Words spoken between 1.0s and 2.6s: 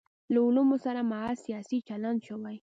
محض سیاسي چلند شوی.